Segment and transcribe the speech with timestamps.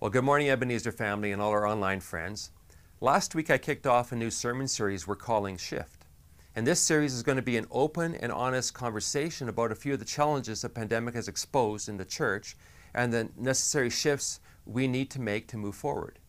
[0.00, 2.52] Well, good morning, Ebenezer family and all our online friends.
[3.00, 6.06] Last week I kicked off a new sermon series we're calling Shift.
[6.54, 9.94] And this series is going to be an open and honest conversation about a few
[9.94, 12.56] of the challenges the pandemic has exposed in the church
[12.94, 16.20] and the necessary shifts we need to make to move forward.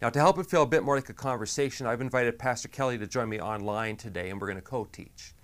[0.00, 2.96] Now, to help it feel a bit more like a conversation, I've invited Pastor Kelly
[2.96, 5.34] to join me online today and we're going to co teach.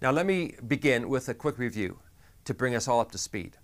[0.00, 2.00] Now, let me begin with a quick review
[2.46, 3.58] to bring us all up to speed.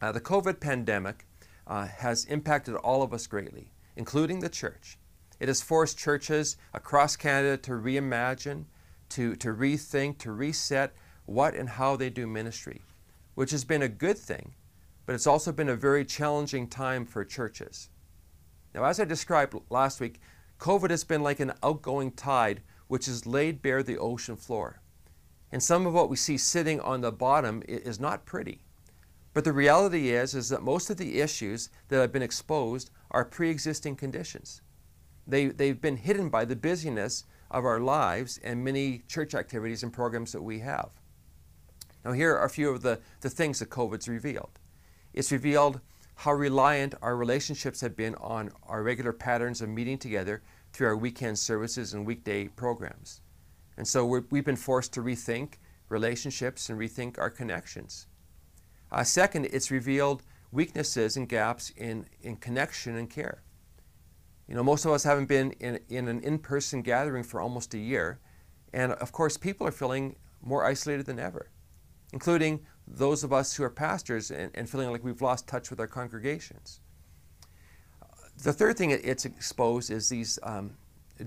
[0.00, 1.26] Uh, the COVID pandemic
[1.70, 4.98] uh, has impacted all of us greatly, including the church.
[5.38, 8.64] It has forced churches across Canada to reimagine,
[9.10, 10.92] to, to rethink, to reset
[11.26, 12.82] what and how they do ministry,
[13.36, 14.52] which has been a good thing,
[15.06, 17.88] but it's also been a very challenging time for churches.
[18.74, 20.20] Now, as I described last week,
[20.58, 24.80] COVID has been like an outgoing tide which has laid bare the ocean floor.
[25.52, 28.62] And some of what we see sitting on the bottom is not pretty.
[29.32, 33.24] But the reality is, is that most of the issues that have been exposed are
[33.24, 34.62] pre-existing conditions.
[35.26, 39.92] They, they've been hidden by the busyness of our lives and many church activities and
[39.92, 40.90] programs that we have.
[42.04, 44.58] Now here are a few of the, the things that COVID's revealed.
[45.12, 45.80] It's revealed
[46.16, 50.42] how reliant our relationships have been on our regular patterns of meeting together
[50.72, 53.20] through our weekend services and weekday programs.
[53.76, 55.54] And so we have been forced to rethink
[55.88, 58.06] relationships and rethink our connections.
[58.92, 63.42] Uh, second, it's revealed weaknesses and gaps in, in connection and care.
[64.48, 67.78] You know, most of us haven't been in, in an in-person gathering for almost a
[67.78, 68.18] year,
[68.72, 71.50] and of course people are feeling more isolated than ever,
[72.12, 75.78] including those of us who are pastors and, and feeling like we've lost touch with
[75.78, 76.80] our congregations.
[78.42, 80.72] The third thing it's exposed is these um,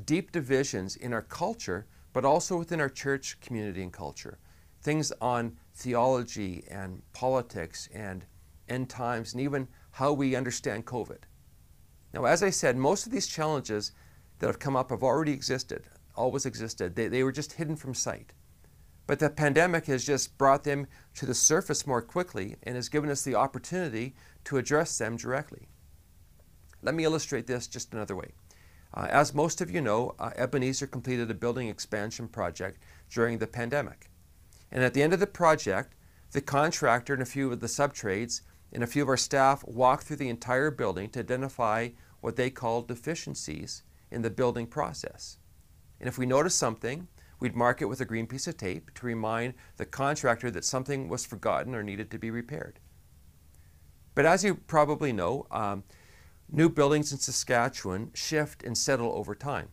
[0.05, 4.39] deep divisions in our culture, but also within our church community and culture.
[4.83, 8.25] Things on theology and politics and
[8.69, 11.19] end times and even how we understand COVID.
[12.13, 13.91] Now, as I said, most of these challenges
[14.39, 15.83] that have come up have already existed,
[16.15, 16.95] always existed.
[16.95, 18.33] They, they were just hidden from sight.
[19.07, 23.09] But the pandemic has just brought them to the surface more quickly and has given
[23.09, 24.15] us the opportunity
[24.45, 25.67] to address them directly.
[26.81, 28.31] Let me illustrate this just another way.
[28.93, 32.79] Uh, as most of you know, uh, Ebenezer completed a building expansion project
[33.09, 34.09] during the pandemic.
[34.73, 35.93] And at the end of the project,
[36.31, 38.41] the contractor and a few of the subtrades
[38.73, 41.89] and a few of our staff walked through the entire building to identify
[42.21, 45.37] what they called deficiencies in the building process.
[45.99, 47.07] And if we noticed something,
[47.39, 51.07] we'd mark it with a green piece of tape to remind the contractor that something
[51.07, 52.79] was forgotten or needed to be repaired.
[54.15, 55.83] But as you probably know, um,
[56.49, 59.69] new buildings in Saskatchewan shift and settle over time.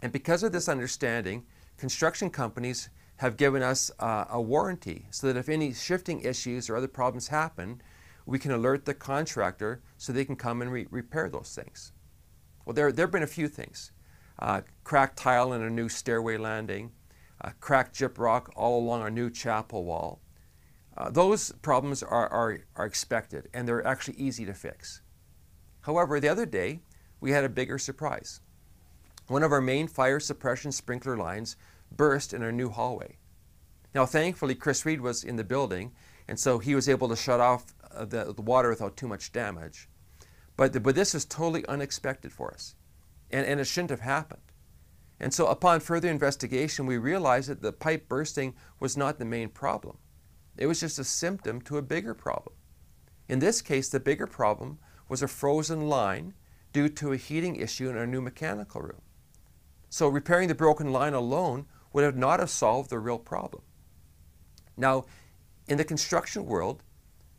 [0.00, 1.44] And because of this understanding,
[1.76, 6.76] construction companies have given us uh, a warranty so that if any shifting issues or
[6.76, 7.80] other problems happen,
[8.26, 11.92] we can alert the contractor so they can come and re repair those things.
[12.64, 13.92] Well, there, there have been a few things.
[14.38, 16.92] Uh, cracked tile in a new stairway landing,
[17.40, 20.20] uh, cracked gyprock all along our new chapel wall.
[20.96, 25.00] Uh, those problems are, are, are expected and they're actually easy to fix.
[25.82, 26.80] However, the other day,
[27.20, 28.40] we had a bigger surprise.
[29.28, 31.56] One of our main fire suppression sprinkler lines
[31.90, 33.16] burst in our new hallway.
[33.94, 35.92] Now, thankfully, Chris Reed was in the building,
[36.28, 39.32] and so he was able to shut off uh, the, the water without too much
[39.32, 39.88] damage.
[40.56, 42.74] But, the, but this is totally unexpected for us,
[43.30, 44.42] and, and it shouldn't have happened.
[45.18, 49.48] And so, upon further investigation, we realized that the pipe bursting was not the main
[49.48, 49.96] problem.
[50.58, 52.54] It was just a symptom to a bigger problem.
[53.28, 56.34] In this case, the bigger problem was a frozen line
[56.72, 59.00] due to a heating issue in our new mechanical room.
[59.88, 61.66] So repairing the broken line alone
[61.96, 63.62] would have not have solved the real problem.
[64.76, 65.06] Now,
[65.66, 66.82] in the construction world,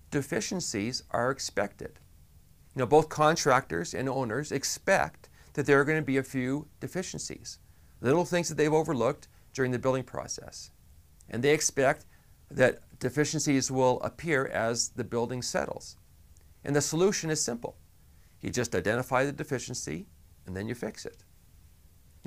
[0.09, 1.99] deficiencies are expected.
[2.75, 6.69] You know, both contractors and owners expect that there are going to be a few
[6.79, 7.59] deficiencies,
[8.01, 10.71] little things that they've overlooked during the building process.
[11.29, 12.07] And they expect
[12.49, 15.97] that deficiencies will appear as the building settles.
[16.63, 17.77] And the solution is simple.
[18.41, 20.07] You just identify the deficiency
[20.47, 21.23] and then you fix it.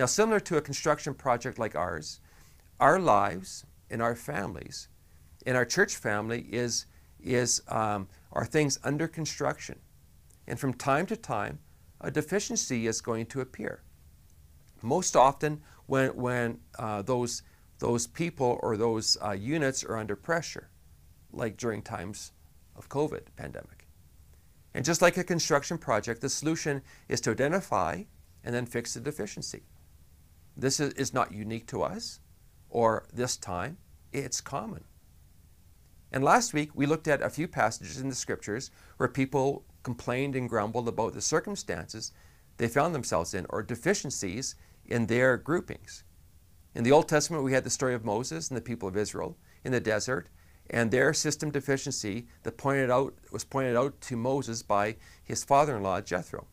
[0.01, 2.21] Now, similar to a construction project like ours,
[2.81, 4.89] our lives and our families,
[5.45, 6.87] in our church family, is,
[7.23, 9.79] is um, are things under construction.
[10.47, 11.59] And from time to time,
[12.01, 13.83] a deficiency is going to appear.
[14.81, 17.43] Most often, when, when uh, those,
[17.79, 20.71] those people or those uh, units are under pressure,
[21.31, 22.33] like during times
[22.75, 23.87] of COVID pandemic.
[24.73, 26.81] And just like a construction project, the solution
[27.11, 28.05] is to identify
[28.43, 29.65] and then fix the deficiency.
[30.57, 32.21] This is, not unique to us
[32.69, 33.79] or this time,
[34.13, 34.85] it's common.
[36.13, 40.37] And last week we looked at a few passages in the scriptures where people complained
[40.37, 42.13] and grumbled about the circumstances
[42.57, 44.55] they found themselves in or deficiencies
[44.85, 46.05] in their groupings.
[46.75, 49.37] In the Old Testament, we had the story of Moses and the people of Israel
[49.65, 50.29] in the desert
[50.69, 55.77] and their system deficiency that pointed out, was pointed out to Moses by his father
[55.77, 56.47] in law, Jethro.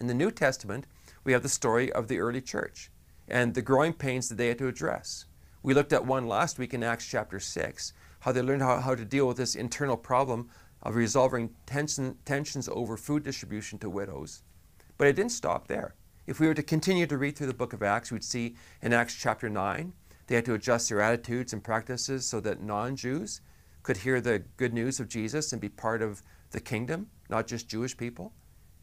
[0.00, 0.86] In the New Testament,
[1.28, 2.90] we have the story of the early church
[3.28, 5.26] and the growing pains that they had to address.
[5.62, 8.94] We looked at one last week in Acts chapter 6, how they learned how, how
[8.94, 10.48] to deal with this internal problem
[10.82, 14.42] of resolving tension, tensions over food distribution to widows.
[14.96, 15.96] But it didn't stop there.
[16.26, 18.94] If we were to continue to read through the book of Acts, we'd see in
[18.94, 19.92] Acts chapter 9,
[20.28, 23.42] they had to adjust their attitudes and practices so that non Jews
[23.82, 26.22] could hear the good news of Jesus and be part of
[26.52, 28.32] the kingdom, not just Jewish people.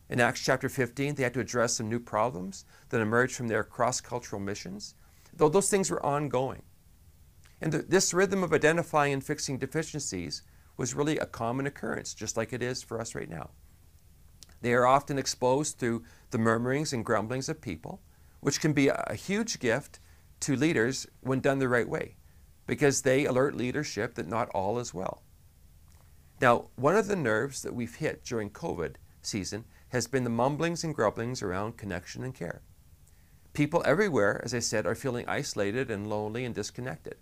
[0.09, 3.63] In Acts chapter 15, they had to address some new problems that emerged from their
[3.63, 4.93] cross cultural missions,
[5.33, 6.61] though those things were ongoing.
[7.61, 10.43] And the, this rhythm of identifying and fixing deficiencies
[10.77, 13.49] was really a common occurrence, just like it is for us right now.
[14.61, 18.01] They are often exposed through the murmurings and grumblings of people,
[18.41, 19.99] which can be a huge gift
[20.41, 22.17] to leaders when done the right way,
[22.67, 25.23] because they alert leadership that not all is well.
[26.41, 30.83] Now, one of the nerves that we've hit during COVID season has been the mumblings
[30.83, 32.61] and grumblings around connection and care.
[33.53, 37.15] People everywhere, as I said, are feeling isolated and lonely and disconnected.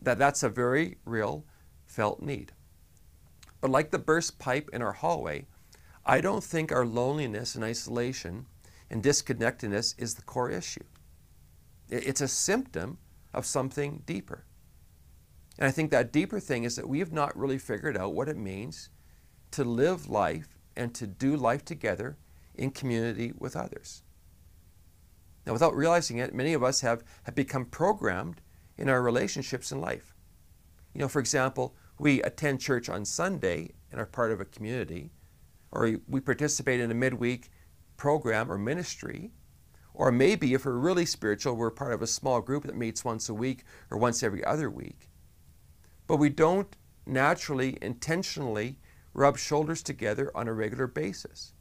[0.00, 1.44] That, that's a very real
[1.84, 2.52] felt need.
[3.60, 5.46] But like the burst pipe in our hallway,
[6.04, 8.46] I don't think our loneliness and isolation
[8.90, 10.84] and disconnectedness is the core issue.
[11.88, 12.98] It's a symptom
[13.34, 14.44] of something deeper.
[15.58, 18.28] And I think that deeper thing is that we have not really figured out what
[18.28, 18.90] it means
[19.52, 22.16] to live life and to do life together
[22.54, 24.02] in community with others.
[25.46, 28.40] Now, without realizing it, many of us have, have become programmed
[28.76, 30.14] in our relationships in life.
[30.92, 35.12] You know, for example, we attend church on Sunday and are part of a community,
[35.70, 37.50] or we participate in a midweek
[37.96, 39.30] program or ministry,
[39.94, 43.28] or maybe if we're really spiritual, we're part of a small group that meets once
[43.28, 45.08] a week or once every other week.
[46.06, 46.76] But we don't
[47.06, 48.78] naturally, intentionally
[49.16, 51.54] rub shoulders together on a regular basis.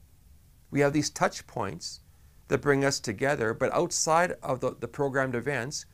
[0.71, 2.01] We have these touch points
[2.49, 5.85] that bring us together, but outside of the, the programmed events,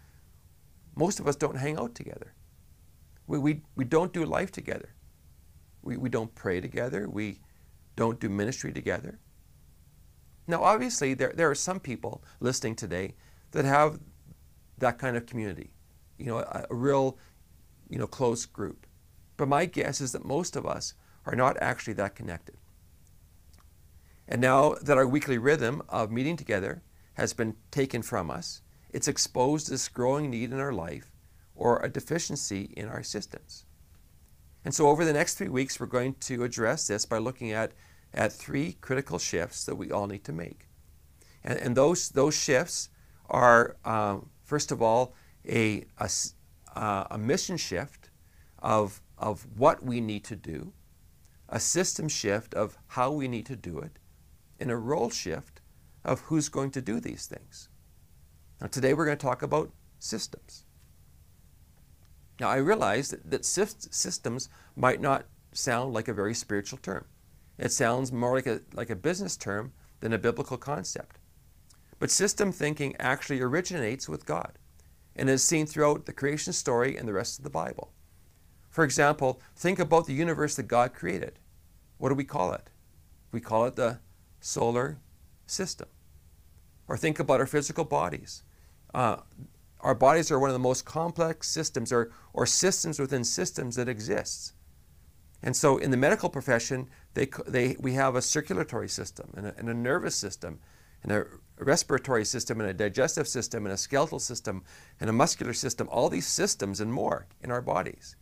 [0.96, 2.34] most of us don't hang out together.
[3.28, 4.96] We, we, we don't do life together.
[5.84, 7.08] We, we don't pray together.
[7.08, 7.40] We
[7.96, 9.20] don't do ministry together.
[10.48, 13.14] Now, obviously, there, there are some people listening today
[13.52, 14.00] that have
[14.80, 15.70] that kind of community,
[16.18, 17.20] you know, a, a real,
[17.88, 18.88] you know, close group.
[19.38, 20.96] But my guess is that most of us
[21.26, 22.56] are not actually that connected.
[24.28, 26.84] And now that our weekly rhythm of meeting together
[27.14, 31.12] has been taken from us, it's exposed this growing need in our life
[31.56, 33.66] or a deficiency in our systems.
[34.64, 37.74] And so over the next three weeks, we're going to address this by looking at,
[38.14, 40.68] at three critical shifts that we all need to make.
[41.44, 42.90] And, and those, those shifts
[43.30, 45.14] are, um, first of all,
[45.48, 48.10] a, a, a mission shift
[48.60, 50.74] of, of what we need to do
[51.52, 54.00] a system shift of how we need to do it,
[54.60, 55.62] and a role shift
[56.04, 57.70] of who's going to do these things.
[58.60, 60.64] Now, today we're going to talk about systems.
[62.40, 67.06] Now, I realize that, that systems might not sound like a very spiritual term.
[67.58, 71.20] It sounds more like a, like a business term than a biblical concept.
[72.00, 74.58] But system thinking actually originates with God
[75.16, 77.92] and is seen throughout the creation story and the rest of the Bible.
[78.72, 81.38] For example, think about the universe that God created.
[81.98, 82.70] What do we call it?
[83.32, 84.00] We call it the
[84.40, 84.98] solar
[85.46, 85.90] system.
[86.88, 88.44] Or think about our physical bodies.
[88.94, 89.18] Uh,
[89.82, 93.90] our bodies are one of the most complex systems or, or systems within systems that
[93.90, 94.54] exists.
[95.44, 99.56] And so in the medical profession, they, they, we have a circulatory system and a,
[99.58, 100.60] and a nervous system
[101.04, 101.26] and a
[101.58, 104.64] respiratory system and a digestive system and a skeletal system
[105.00, 108.16] and a muscular system, all these systems and more in our bodies.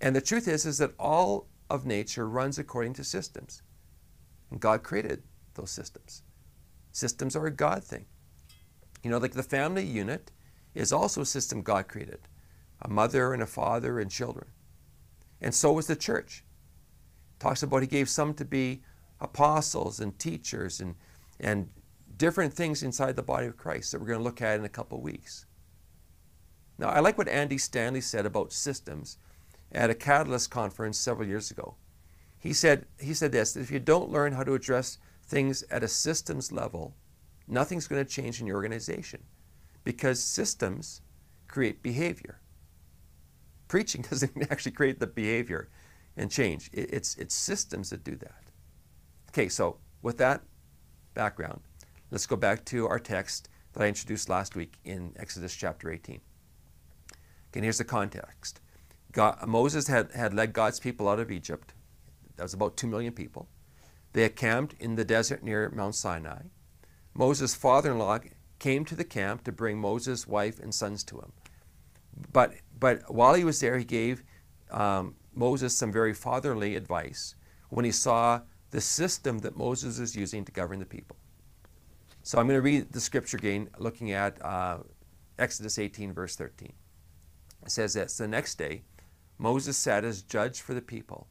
[0.00, 3.62] And the truth is, is that all of nature runs according to systems.
[4.50, 5.22] And God created
[5.54, 6.22] those systems.
[6.92, 8.06] Systems are a God thing.
[9.02, 10.32] You know, like the family unit
[10.74, 12.20] is also a system God created
[12.80, 14.46] a mother and a father and children.
[15.40, 16.44] And so was the church.
[17.38, 18.82] Talks about he gave some to be
[19.20, 20.94] apostles and teachers and,
[21.40, 21.70] and
[22.16, 24.68] different things inside the body of Christ that we're going to look at in a
[24.68, 25.46] couple of weeks.
[26.78, 29.18] Now, I like what Andy Stanley said about systems
[29.72, 31.74] at a Catalyst conference several years ago.
[32.38, 35.82] He said, he said this that if you don't learn how to address things at
[35.82, 36.94] a systems level,
[37.46, 39.22] nothing's going to change in your organization
[39.84, 41.02] because systems
[41.48, 42.40] create behavior.
[43.68, 45.68] Preaching doesn't actually create the behavior
[46.16, 48.42] and change, it's, it's systems that do that.
[49.30, 50.42] Okay, so with that
[51.14, 51.60] background,
[52.10, 56.20] let's go back to our text that I introduced last week in Exodus chapter 18.
[57.50, 58.60] Okay, here's the context.
[59.18, 61.74] God, Moses had, had led God's people out of Egypt.
[62.36, 63.48] That was about 2 million people.
[64.12, 66.42] They had camped in the desert near Mount Sinai.
[67.14, 68.20] Moses' father in law
[68.60, 71.32] came to the camp to bring Moses' wife and sons to him.
[72.32, 74.22] But, but while he was there, he gave
[74.70, 77.34] um, Moses some very fatherly advice
[77.70, 81.16] when he saw the system that Moses is using to govern the people.
[82.22, 84.78] So I'm going to read the scripture again, looking at uh,
[85.40, 86.72] Exodus 18, verse 13.
[87.64, 88.82] It says this The next day,
[89.38, 91.28] Moses sat as judge for the people,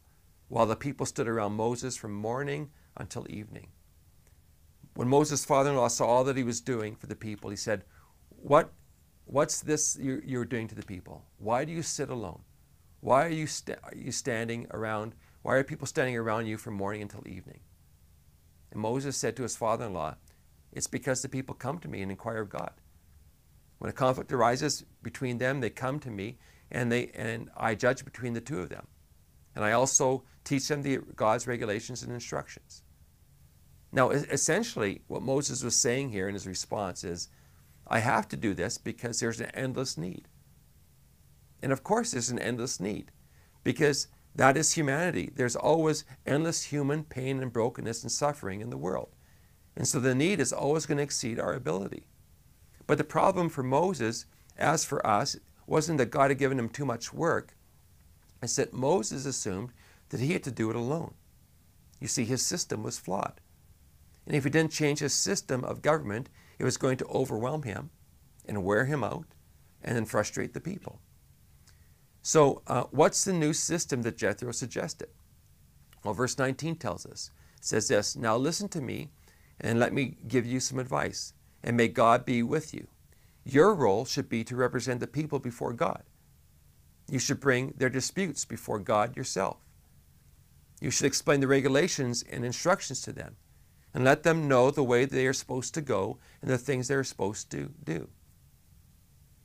[0.47, 3.67] while the people stood around Moses from morning until evening.
[4.95, 7.55] When Moses' father in law saw all that he was doing for the people, he
[7.55, 7.83] said,
[8.29, 8.71] what,
[9.25, 11.25] What's this you're, doing to the people?
[11.37, 12.43] Why do you sit alone?
[13.01, 15.15] Why are you, st- are you standing around?
[15.41, 17.59] Why are people standing around you from morning until evening?
[18.71, 20.15] And Moses said to his father in law,
[20.71, 22.71] It's because the people come to me and inquire of God.
[23.79, 26.37] When a conflict arises between them, they come to me
[26.71, 28.87] and, they, and I judge between the two of them.
[29.55, 32.83] And I also teach them the, God's regulations and instructions.
[33.91, 37.29] Now, essentially, what Moses was saying here in his response is,
[37.87, 40.27] I have to do this because there's an endless need.
[41.61, 43.11] And of course, there's an endless need
[43.63, 45.31] because that is humanity.
[45.33, 49.15] There's always endless human pain and brokenness and suffering in the world.
[49.75, 52.07] And so the need is always going to exceed our ability.
[52.85, 54.25] But the problem for Moses,
[54.57, 57.55] as for us, wasn't that God had given him too much work.
[58.41, 59.71] It's that Moses assumed
[60.09, 61.13] that he had to do it alone.
[61.99, 63.41] You see, his system was flawed.
[64.25, 67.89] And if he didn't change his system of government, it was going to overwhelm him
[68.45, 69.25] and wear him out
[69.83, 70.99] and then frustrate the people.
[72.21, 75.09] So, uh, what's the new system that Jethro suggested?
[76.03, 77.31] Well, verse 19 tells us.
[77.57, 79.09] It says this Now listen to me
[79.59, 81.33] and let me give you some advice,
[81.63, 82.87] and may God be with you.
[83.49, 86.03] Your role should be to represent the people before God.
[87.09, 89.57] You should bring their disputes before God yourself.
[90.81, 93.37] You should explain the regulations and instructions to them
[93.93, 97.05] and let them know the way they are supposed to go and the things they're
[97.05, 98.09] supposed to do.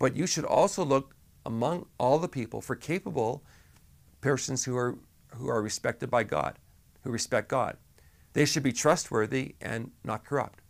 [0.01, 1.15] But you should also look
[1.47, 3.45] among all the people for capable
[4.21, 4.99] persons who are,
[5.37, 6.59] who are respected by God,
[7.05, 7.77] who respect God.
[8.33, 10.61] They should be trustworthy and not corrupt.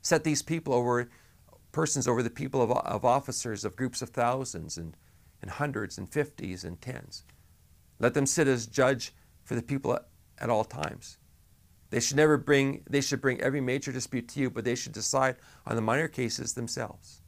[0.00, 1.10] Set these people over,
[1.76, 4.96] persons over the people of, of officers of groups of thousands and,
[5.42, 7.22] and hundreds and fifties and tens.
[7.98, 9.12] Let them sit as judge
[9.44, 11.18] for the people at, at all times.
[11.90, 14.92] They should never bring, they should bring every major dispute to you, but they should
[14.92, 17.20] decide on the minor cases themselves.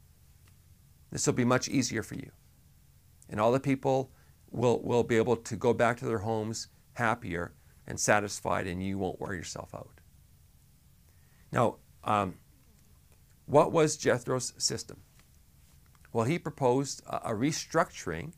[1.11, 2.31] This will be much easier for you.
[3.29, 4.11] And all the people
[4.49, 7.53] will, will be able to go back to their homes happier
[7.85, 10.01] and satisfied, and you won't wear yourself out.
[11.51, 12.33] Now, um,
[13.49, 15.01] what was Jethro's system?
[16.13, 18.33] Well, he proposed a, restructuring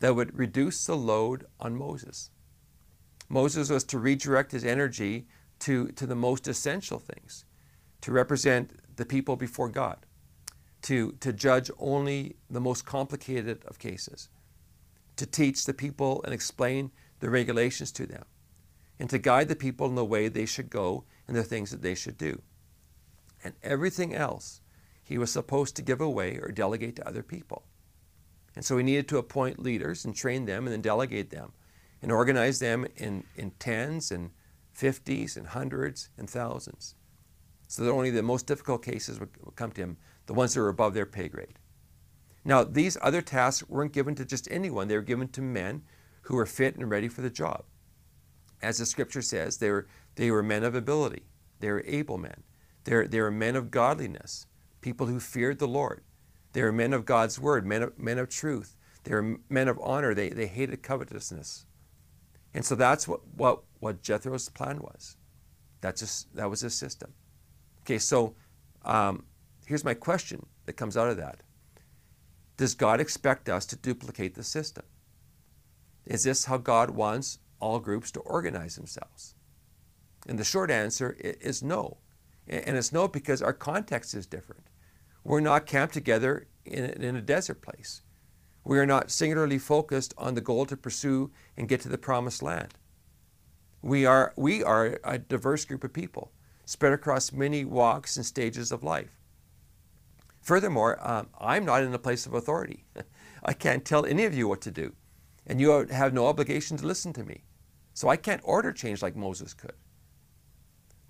[0.00, 2.30] that would reduce the load on Moses.
[3.28, 5.28] Moses was to redirect his energy
[5.60, 7.44] to, to the most essential things,
[8.00, 9.98] to represent the people before God,
[10.82, 14.28] to, to judge only the most complicated of cases,
[15.14, 18.24] to teach the people and explain the regulations to them,
[18.98, 21.82] and to guide the people in the way they should go and the things that
[21.82, 22.42] they should do.
[23.42, 24.60] And everything else
[25.02, 27.64] he was supposed to give away or delegate to other people.
[28.54, 31.52] And so he needed to appoint leaders and train them and then delegate them
[32.02, 34.30] and organize them in, in tens and
[34.76, 36.94] 50s and hundreds and thousands.
[37.68, 40.60] So that only the most difficult cases would, would come to him, the ones that
[40.60, 41.58] were above their pay grade.
[42.44, 45.82] Now, these other tasks weren't given to just anyone, they were given to men
[46.22, 47.64] who were fit and ready for the job.
[48.62, 51.24] As the scripture says, they were, they were men of ability,
[51.60, 52.42] they were able men,
[52.88, 54.46] they were, they were men of godliness,
[54.80, 56.00] people who feared the Lord.
[56.54, 58.78] They were men of God's word, men of, men of truth.
[59.04, 60.14] They were men of honor.
[60.14, 61.66] They, they hated covetousness.
[62.54, 65.18] And so that's what, what, what Jethro's plan was.
[65.82, 67.12] That's just, that was his system.
[67.82, 68.34] Okay, so
[68.86, 69.26] um,
[69.66, 71.42] here's my question that comes out of that.
[72.56, 74.86] Does God expect us to duplicate the system?
[76.06, 79.34] Is this how God wants all groups to organize themselves?
[80.26, 81.98] And the short answer is no.
[82.48, 84.64] And it's no because our context is different.
[85.24, 88.02] We're not camped together in, in a desert place.
[88.64, 92.42] We are not singularly focused on the goal to pursue and get to the promised
[92.42, 92.74] land.
[93.82, 96.32] We are, we are a diverse group of people
[96.64, 99.18] spread across many walks and stages of life.
[100.42, 102.84] Furthermore, um, I'm not in a place of authority.
[103.44, 104.94] I can't tell any of you what to do,
[105.46, 107.44] and you have no obligation to listen to me.
[107.94, 109.72] So I can't order change like Moses could.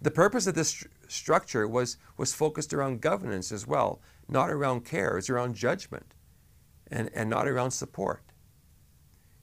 [0.01, 4.85] The purpose of this st- structure was, was focused around governance as well, not around
[4.85, 6.15] care, it's around judgment
[6.91, 8.23] and, and not around support.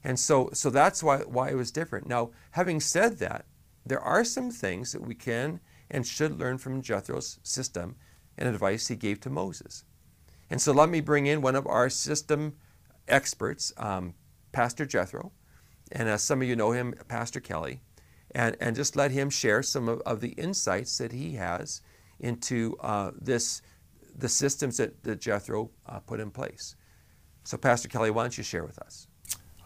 [0.02, 2.06] And so, so that's why, why it was different.
[2.06, 3.44] Now, having said that,
[3.84, 5.60] there are some things that we can
[5.90, 7.96] and should learn from Jethro's system
[8.38, 9.84] and advice he gave to Moses.
[10.50, 12.56] And so let me bring in one of our system
[13.08, 14.14] experts, um,
[14.52, 15.32] Pastor Jethro,
[15.92, 17.80] and as some of you know him, Pastor Kelly
[18.36, 21.80] and, and just let him share some of, of the insights that he has
[22.20, 23.62] into uh, this,
[24.14, 26.76] the systems that, that Jethro uh, put in place.
[27.44, 29.08] So, Pastor Kelly, why don't you share with us?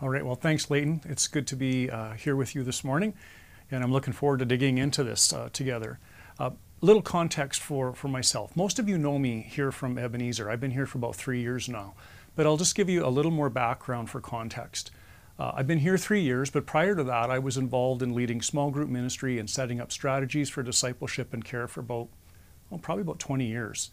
[0.01, 0.25] All right.
[0.25, 1.01] Well, thanks, Leighton.
[1.05, 3.13] It's good to be uh, here with you this morning,
[3.73, 5.99] and I'm looking forward to digging into this uh, together.
[6.39, 6.51] Uh,
[6.81, 8.57] little context for, for myself.
[8.57, 10.49] Most of you know me here from Ebenezer.
[10.49, 11.95] I've been here for about three years now,
[12.37, 14.93] but I'll just give you a little more background for context.
[15.41, 18.43] Uh, I've been here three years, but prior to that, I was involved in leading
[18.43, 22.09] small group ministry and setting up strategies for discipleship and care for about,
[22.69, 23.91] well, probably about 20 years.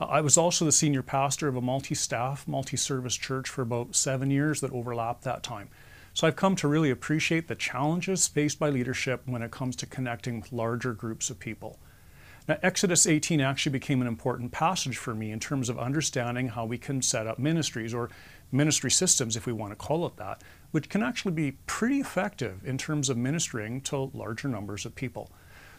[0.00, 3.60] Uh, I was also the senior pastor of a multi staff, multi service church for
[3.60, 5.68] about seven years that overlapped that time.
[6.14, 9.86] So I've come to really appreciate the challenges faced by leadership when it comes to
[9.86, 11.78] connecting with larger groups of people.
[12.48, 16.64] Now, Exodus 18 actually became an important passage for me in terms of understanding how
[16.64, 18.08] we can set up ministries or
[18.52, 22.60] ministry systems, if we want to call it that, which can actually be pretty effective
[22.64, 25.30] in terms of ministering to larger numbers of people.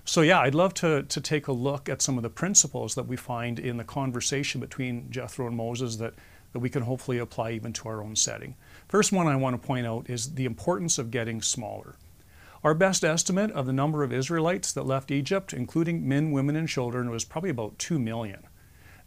[0.05, 3.07] So, yeah, I'd love to, to take a look at some of the principles that
[3.07, 6.13] we find in the conversation between Jethro and Moses that,
[6.53, 8.55] that we can hopefully apply even to our own setting.
[8.87, 11.95] First one I want to point out is the importance of getting smaller.
[12.63, 16.69] Our best estimate of the number of Israelites that left Egypt, including men, women, and
[16.69, 18.43] children, was probably about 2 million.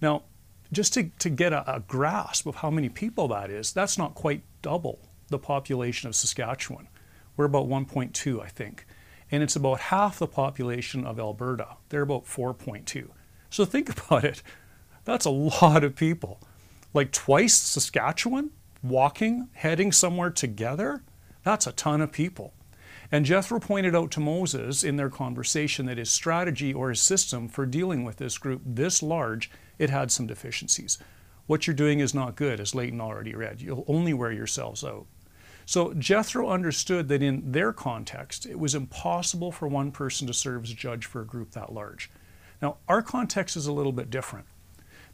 [0.02, 0.24] Now,
[0.70, 4.14] just to, to get a, a grasp of how many people that is, that's not
[4.14, 6.88] quite double the population of Saskatchewan.
[7.36, 8.86] We're about 1.2, I think.
[9.30, 11.76] And it's about half the population of Alberta.
[11.88, 13.08] They're about 4.2.
[13.48, 14.42] So think about it.
[15.04, 16.40] That's a lot of people.
[16.92, 18.50] Like twice Saskatchewan
[18.82, 21.02] walking, heading somewhere together.
[21.42, 22.52] That's a ton of people.
[23.12, 27.48] And Jethro pointed out to Moses in their conversation that his strategy or his system
[27.48, 30.98] for dealing with this group this large, it had some deficiencies.
[31.46, 33.60] What you're doing is not good, as Leighton already read.
[33.60, 35.06] You'll only wear yourselves out.
[35.70, 40.64] So Jethro understood that in their context, it was impossible for one person to serve
[40.64, 42.10] as judge for a group that large.
[42.60, 44.46] Now, our context is a little bit different.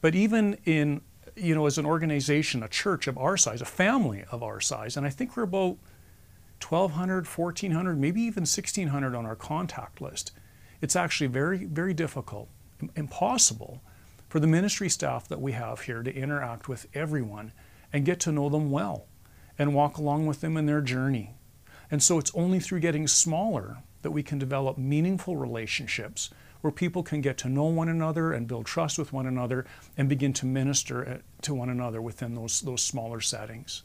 [0.01, 1.03] But even in,
[1.35, 4.97] you know, as an organization, a church of our size, a family of our size,
[4.97, 5.77] and I think we're about
[6.67, 10.33] 1,200, 1,400, maybe even 1,600 on our contact list,
[10.81, 12.49] it's actually very, very difficult,
[12.95, 13.83] impossible
[14.31, 17.53] for the ministry staff that we have here to interact with everyone
[17.93, 19.07] and get to know them well
[19.59, 21.35] and walk along with them in their journey.
[21.91, 27.03] And so it's only through getting smaller that we can develop meaningful relationships where people
[27.03, 29.67] can get to know one another and build trust with one another
[29.97, 33.83] and begin to minister uh, to one another within those, those smaller settings.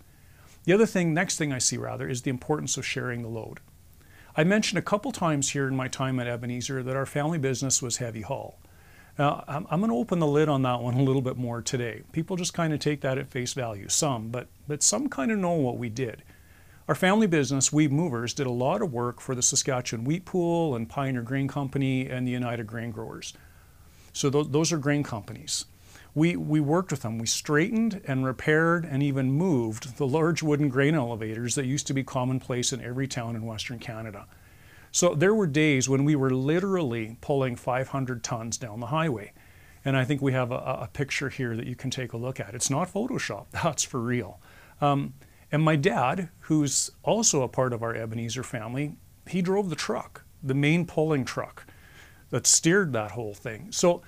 [0.64, 3.60] The other thing, next thing I see rather, is the importance of sharing the load.
[4.36, 7.82] I mentioned a couple times here in my time at Ebenezer that our family business
[7.82, 8.61] was heavy haul.
[9.22, 11.62] Now, I'm, I'm going to open the lid on that one a little bit more
[11.62, 12.02] today.
[12.12, 15.38] People just kind of take that at face value, some, but, but some kind of
[15.38, 16.24] know what we did.
[16.88, 20.74] Our family business, Weed Movers, did a lot of work for the Saskatchewan Wheat Pool
[20.74, 23.36] and Pioneer Grain Company and the United Grain Growers.
[24.12, 25.66] So th- those are grain companies.
[26.16, 27.20] We, we worked with them.
[27.20, 31.94] We straightened and repaired and even moved the large wooden grain elevators that used to
[31.94, 34.26] be commonplace in every town in Western Canada.
[34.92, 39.32] So there were days when we were literally pulling 500 tons down the highway.
[39.84, 42.40] And I think we have a, a picture here that you can take a look
[42.40, 42.54] at.
[42.54, 44.40] It's not Photoshop, that's for real.
[44.80, 45.14] Um,
[45.52, 48.96] and my dad, who's also a part of our Ebenezer family,
[49.28, 51.66] he drove the truck, the main pulling truck
[52.30, 53.68] that steered that whole thing.
[53.72, 54.02] So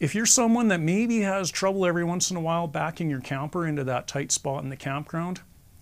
[0.00, 3.66] if you're someone that maybe has trouble every once in a while backing your camper
[3.66, 5.40] into that tight spot in the campground,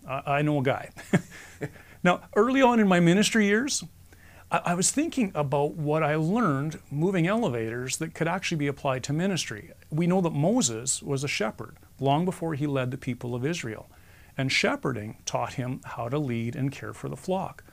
[0.09, 0.91] I, I know a guy.
[2.05, 3.85] now, early on in my ministry years,
[4.65, 9.13] I, was thinking about what I learned moving elevators that could actually be applied to
[9.13, 9.73] ministry.
[9.91, 13.89] We know that Moses was a shepherd long before he led the people of Israel,
[14.37, 17.65] and shepherding taught him how to lead and care for the flock.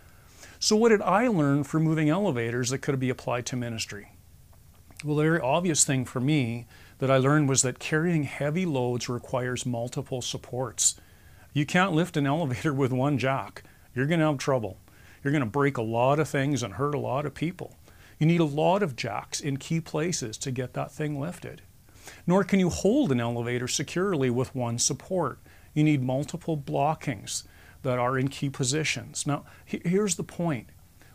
[0.60, 4.12] So, what did I learn from moving elevators that could be applied to ministry?
[5.04, 6.68] Well, the very obvious thing for me
[7.00, 11.00] that I learned was that carrying heavy loads requires multiple supports.
[11.54, 13.64] You can't lift an elevator with one jack.
[13.96, 14.78] You're going to have trouble.
[15.24, 17.78] You're going to break a lot of things and hurt a lot of people.
[18.20, 21.62] You need a lot of jacks in key places to get that thing lifted.
[22.28, 25.40] Nor can you hold an elevator securely with one support.
[25.74, 27.44] You need multiple blockings
[27.84, 29.26] that are in key positions.
[29.26, 30.70] Now, here's the point.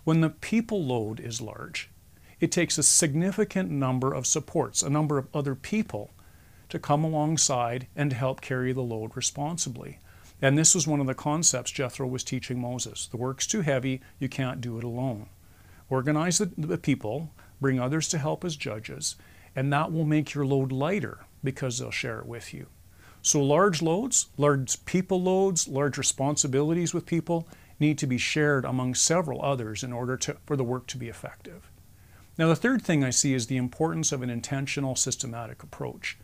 [0.04, 1.90] When the people load is large,
[2.38, 6.12] it takes a significant number of supports, a number of other people,
[6.68, 9.98] to come alongside and help carry the load responsibly.
[10.42, 13.06] And this was one of the concepts Jethro was teaching Moses.
[13.06, 15.28] The work's too heavy, you can't do it alone.
[15.88, 19.16] Organize the, the people, bring others to help as judges,
[19.54, 22.66] and that will make your load lighter because they'll share it with you.
[23.22, 27.48] So, large loads, large people loads, large responsibilities with people
[27.80, 31.08] need to be shared among several others in order to, for the work to be
[31.08, 31.70] effective.
[32.38, 36.18] Now, the third thing I see is the importance of an intentional, systematic approach.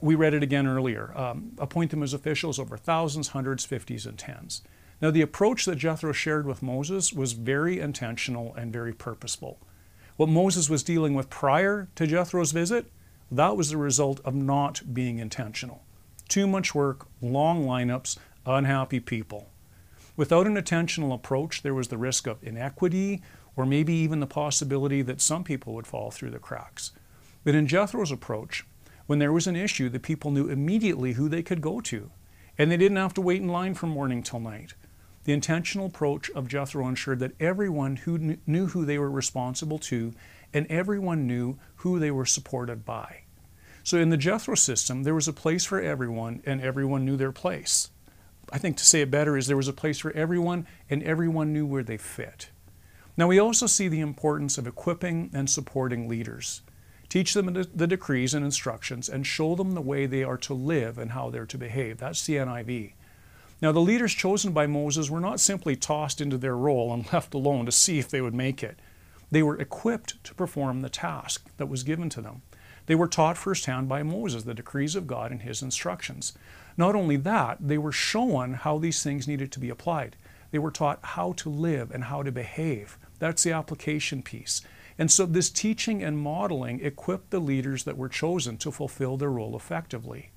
[0.00, 1.12] We read it again earlier.
[1.16, 4.62] Um, appoint them as officials over thousands, hundreds, fifties, and tens.
[5.02, 9.58] Now, the approach that Jethro shared with Moses was very intentional and very purposeful.
[10.16, 12.92] What Moses was dealing with prior to Jethro's visit,
[13.30, 15.82] that was the result of not being intentional.
[16.28, 19.48] Too much work, long lineups, unhappy people.
[20.16, 23.22] Without an intentional approach, there was the risk of inequity
[23.56, 26.92] or maybe even the possibility that some people would fall through the cracks.
[27.42, 28.66] But in Jethro's approach,
[29.10, 32.12] when there was an issue, the people knew immediately who they could go to,
[32.56, 34.74] and they didn't have to wait in line from morning till night.
[35.24, 40.12] The intentional approach of Jethro ensured that everyone who knew who they were responsible to
[40.54, 43.22] and everyone knew who they were supported by.
[43.82, 47.32] So in the Jethro system, there was a place for everyone and everyone knew their
[47.32, 47.90] place.
[48.52, 51.52] I think to say it better is there was a place for everyone and everyone
[51.52, 52.50] knew where they fit.
[53.16, 56.62] Now, we also see the importance of equipping and supporting leaders.
[57.10, 60.96] Teach them the decrees and instructions and show them the way they are to live
[60.96, 61.98] and how they're to behave.
[61.98, 62.92] That's the NIV.
[63.60, 67.34] Now, the leaders chosen by Moses were not simply tossed into their role and left
[67.34, 68.78] alone to see if they would make it.
[69.30, 72.42] They were equipped to perform the task that was given to them.
[72.86, 76.32] They were taught firsthand by Moses the decrees of God and his instructions.
[76.76, 80.16] Not only that, they were shown how these things needed to be applied.
[80.52, 82.98] They were taught how to live and how to behave.
[83.18, 84.62] That's the application piece.
[85.00, 89.30] And so this teaching and modeling equipped the leaders that were chosen to fulfill their
[89.30, 90.30] role effectively.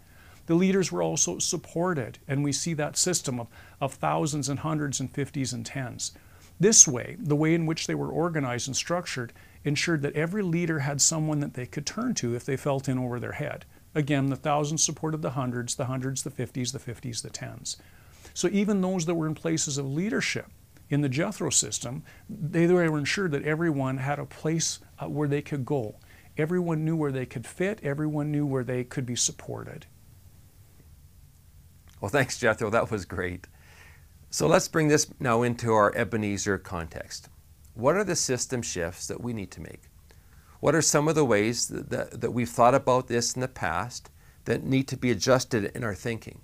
[0.46, 3.48] The leaders were also supported, and we see that system of,
[3.82, 6.14] of thousands and hundreds and fifties and tens.
[6.62, 9.34] This way, the way in which they were organized and structured
[9.66, 12.98] ensured that every leader had someone that they could turn to if they felt in
[12.98, 13.66] over their head.
[13.94, 17.76] Again, the thousands supported the hundreds, the hundreds, the fifties, the fifties, the tens.
[18.34, 20.46] So even those that were in places of leadership
[20.90, 25.42] in the Jethro system, they were ensured that everyone had a place uh, where they
[25.42, 25.96] could go.
[26.38, 29.86] Everyone knew where they could fit, everyone knew where they could be supported.
[32.02, 32.70] Well, thanks, Jethro.
[32.70, 33.48] That was great.
[34.30, 37.30] So let's bring this now into our Ebenezer context.
[37.76, 39.84] What are the system shifts that we need to make?
[40.60, 43.48] What are some of the ways that, that, that we've thought about this in the
[43.48, 44.10] past
[44.46, 46.42] that need to be adjusted in our thinking?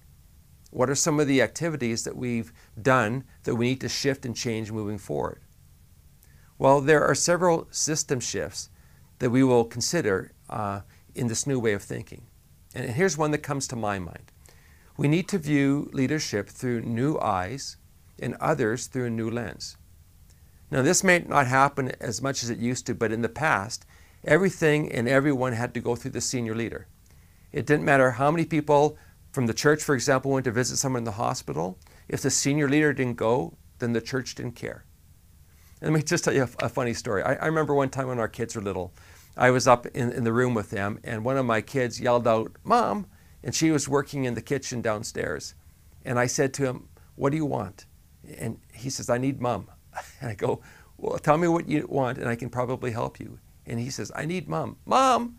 [0.72, 4.36] What are some of the activities that we've done that we need to shift and
[4.36, 5.42] change moving forward?
[6.58, 8.70] Well, there are several system shifts
[9.20, 10.82] that we will consider uh,
[11.16, 12.28] in this new way of thinking.
[12.76, 14.32] And here's one that comes to my mind.
[14.98, 17.78] We need to view leadership through new eyes
[18.22, 19.78] and others through a new lens.
[20.70, 23.86] Now, this may not happen as much as it used to, but in the past,
[24.24, 26.88] everything and everyone had to go through the senior leader.
[27.52, 28.98] It didn't matter how many people
[29.32, 32.68] from the church, for example, went to visit someone in the hospital, if the senior
[32.68, 34.86] leader didn't go, then the church didn't care.
[35.82, 37.24] Let me just tell you a, a funny story.
[37.24, 38.94] I, I, remember one time when our kids were little,
[39.38, 42.28] I was up in, in the room with them, and one of my kids yelled
[42.28, 43.08] out, Mom!
[43.44, 45.54] And she was working in the kitchen downstairs.
[46.04, 47.86] And I said to him, What do you want?
[48.38, 49.68] And he says, I need mom.
[50.22, 50.62] And I go,
[50.98, 53.40] Well, tell me what you want, and I can probably help you.
[53.66, 54.78] And he says, I need mom.
[54.86, 55.38] Mom!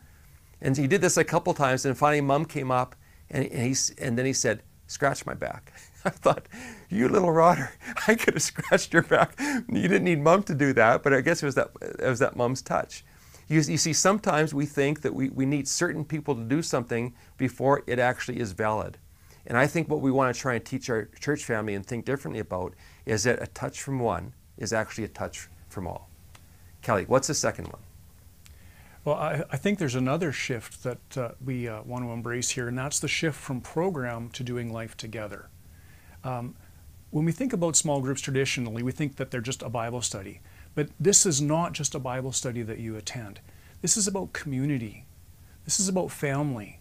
[0.63, 2.95] And he did this a couple times, and finally, mom came up
[3.31, 5.73] and, he, and then he said, Scratch my back.
[6.05, 6.47] I thought,
[6.89, 7.73] You little rotter,
[8.09, 9.39] I could have scratched your back.
[9.41, 12.19] You didn't need mom to do that, but I guess it was that, it was
[12.19, 13.05] that mom's touch.
[13.49, 17.15] You, you see, sometimes we think that we, we need certain people to do something
[17.37, 18.99] before it actually is valid.
[19.47, 22.05] And I think what we want to try and teach our church family and think
[22.05, 22.75] differently about
[23.07, 26.09] is that a touch from one is actually a touch from all.
[26.83, 27.81] Kelly, what's the second one?
[29.05, 32.69] Well, I, I, think there's another shift that uh, we uh, want to embrace here,
[32.69, 35.49] and that's the shift from program to doing life together.
[36.23, 36.55] Um,
[37.11, 40.43] when we think about small groups traditionally, we think that they're just a Bible study.
[40.75, 43.41] But this is not just a Bible study that you attend.
[43.81, 45.07] This is about community.
[45.65, 46.79] This is about family.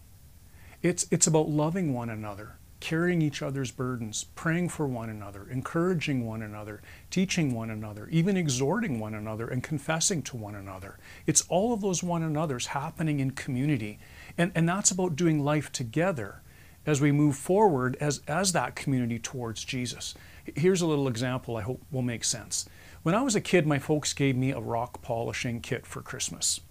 [0.82, 6.26] It's, it's about loving one another, carrying each other's burdens, praying for one another, encouraging
[6.26, 10.98] one another, teaching one another, even exhorting one another, and confessing to one another.
[11.26, 14.00] It's all of those one another's happening in community.
[14.38, 16.42] And, and that's about doing life together
[16.86, 20.16] as we move forward as, as that community towards Jesus.
[20.56, 22.68] Here's a little example I hope will make sense.
[23.04, 26.62] When I was a kid, my folks gave me a rock polishing kit for Christmas.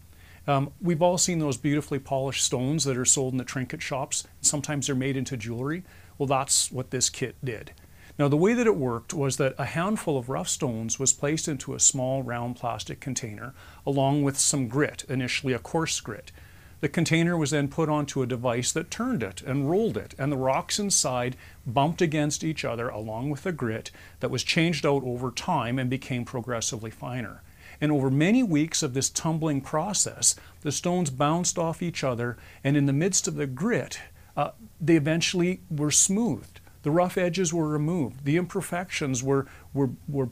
[0.49, 4.27] Um, we've all seen those beautifully polished stones that are sold in the trinket shops.
[4.41, 5.85] Sometimes they're made into jewelry.
[6.17, 7.73] Well, that's what this kit did.
[8.19, 11.49] Now, the way that it worked was that a handful of rough stones was placed
[11.49, 13.53] into a small round plastic container
[13.87, 16.33] along with some grit, initially a coarse grit.
[16.81, 20.33] The container was then put onto a device that turned it and rolled it, and
[20.33, 25.03] the rocks inside bumped against each other along with the grit that was changed out
[25.05, 27.43] over time and became progressively finer.
[27.81, 32.77] And over many weeks of this tumbling process, the stones bounced off each other, and
[32.77, 34.01] in the midst of the grit,
[34.37, 36.61] uh, they eventually were smoothed.
[36.83, 38.25] The rough edges were removed.
[38.25, 40.31] The imperfections were, were, were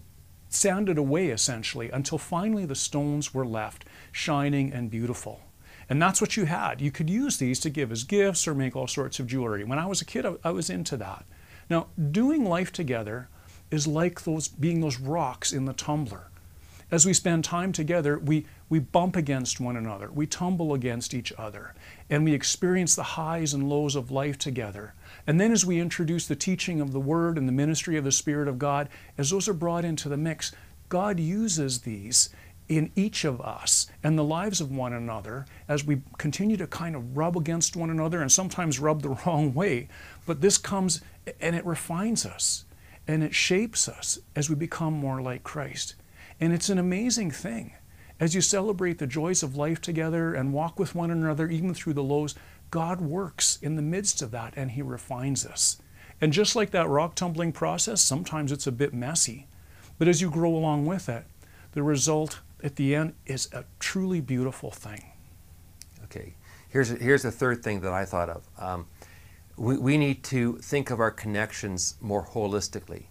[0.48, 5.40] sanded away essentially until finally the stones were left shining and beautiful.
[5.88, 6.80] And that's what you had.
[6.80, 9.64] You could use these to give as gifts or make all sorts of jewelry.
[9.64, 11.24] When I was a kid, I, I was into that.
[11.70, 13.28] Now, doing life together
[13.70, 16.30] is like those being those rocks in the tumbler.
[16.88, 21.32] As we spend time together, we, we bump against one another, we tumble against each
[21.36, 21.74] other,
[22.08, 24.94] and we experience the highs and lows of life together.
[25.26, 28.12] And then, as we introduce the teaching of the Word and the ministry of the
[28.12, 30.52] Spirit of God, as those are brought into the mix,
[30.88, 32.30] God uses these
[32.68, 36.94] in each of us and the lives of one another as we continue to kind
[36.94, 39.88] of rub against one another and sometimes rub the wrong way.
[40.24, 41.00] But this comes
[41.40, 42.64] and it refines us
[43.08, 45.94] and it shapes us as we become more like Christ.
[46.40, 47.74] And it's an amazing thing.
[48.18, 51.94] As you celebrate the joys of life together and walk with one another, even through
[51.94, 52.34] the lows,
[52.70, 55.80] God works in the midst of that and He refines us.
[56.20, 59.46] And just like that rock tumbling process, sometimes it's a bit messy.
[59.98, 61.24] But as you grow along with it,
[61.72, 65.12] the result at the end is a truly beautiful thing.
[66.04, 66.34] Okay,
[66.68, 68.48] here's here's the third thing that I thought of.
[68.58, 68.86] Um,
[69.56, 73.06] we, we need to think of our connections more holistically.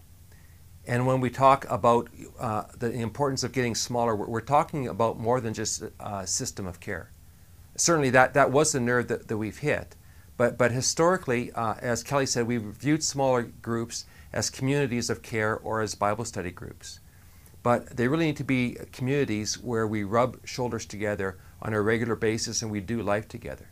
[0.87, 5.19] And when we talk about uh, the importance of getting smaller, we're, we're, talking about
[5.19, 7.09] more than just a system of care.
[7.75, 9.95] Certainly, that, that was the nerve that, that we've hit.
[10.37, 15.57] But, but historically, uh, as Kelly said, we've viewed smaller groups as communities of care
[15.57, 16.99] or as Bible study groups
[17.65, 22.15] but they really need to be communities where we rub shoulders together on a regular
[22.15, 23.67] basis and we do life together.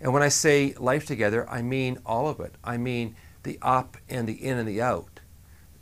[0.00, 2.54] And when I say life together, I mean all of it.
[2.62, 5.17] I mean the up and the in and the out.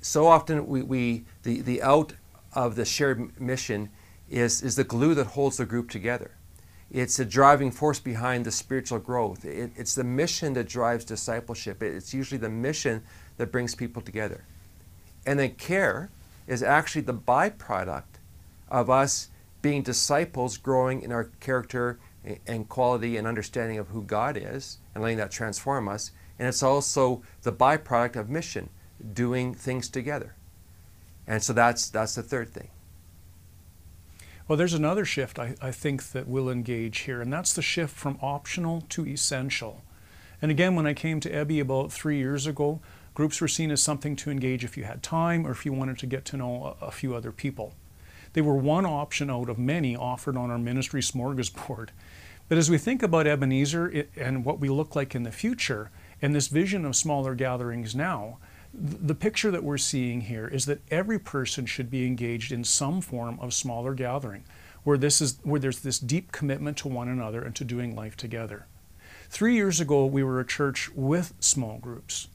[0.07, 2.13] So often we, we the, the out
[2.53, 3.91] of the shared mission
[4.31, 6.31] is, is the glue that holds the group together.
[6.93, 9.45] It's the driving force behind the spiritual growth.
[9.45, 11.83] It, it's the mission that drives discipleship.
[11.83, 13.03] It, it's usually the mission
[13.37, 14.45] that brings people together.
[15.27, 16.11] And then care
[16.47, 18.21] is actually the byproduct
[18.71, 21.99] of us being disciples, growing in our character
[22.47, 26.13] and quality and understanding of who God is, and letting that transform us.
[26.39, 28.69] And it's also the byproduct of mission,
[29.13, 30.35] doing things together.
[31.27, 32.69] And so that's, that's the third thing.
[34.49, 37.95] Well, there's another shift I, I think that we'll engage here, and that's the shift
[37.95, 39.83] from optional to essential.
[40.41, 42.81] And again, when I came to Ebby about three years ago,
[43.17, 45.99] Groups were seen as something to engage if you had time or if you wanted
[46.01, 47.73] to get to know a, a few other people.
[48.35, 51.89] They were one option out of many offered on our ministry smorgasbord.
[52.51, 56.35] But as we think about Ebenezer and what we look like in the future, and
[56.35, 58.37] this vision of smaller gatherings now,
[58.79, 63.01] the picture that we're seeing here is that every person should be engaged in some
[63.01, 64.45] form of smaller gathering
[64.85, 68.17] where this is where there's this deep commitment to one another and to doing life
[68.17, 68.67] together.
[69.31, 72.29] 3 years ago we were a church with small groups.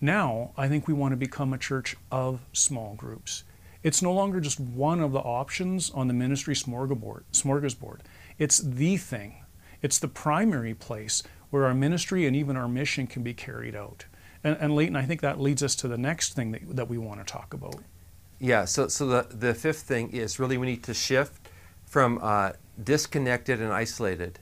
[0.00, 3.44] Now, I think we want to become a church of small groups.
[3.82, 8.00] It's no longer just one of the options on the ministry smorgasbord.
[8.38, 9.44] It's the thing.
[9.80, 14.04] It's the primary place where our ministry and even our mission can be carried out.
[14.44, 16.98] And, and Leighton, I think that leads us to the next thing that, that we
[16.98, 17.76] want to talk about.
[18.38, 21.48] Yeah, so, so the, the fifth thing is really we need to shift
[21.86, 24.38] from uh, disconnected and isolated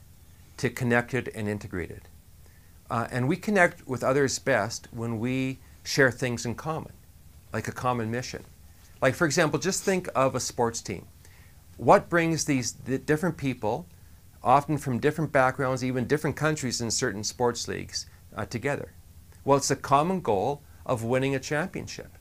[0.56, 2.02] to connected and integrated.
[2.90, 6.92] Uh, and we connect with others best when we share things in common,
[7.52, 8.44] like a common mission.
[9.00, 11.06] Like, for example, just think of a sports team.
[11.76, 13.86] What brings these different people,
[14.42, 18.92] often from different backgrounds, even different countries in certain sports leagues, uh, together?
[19.44, 22.18] Well, it's the common goal of winning a championship.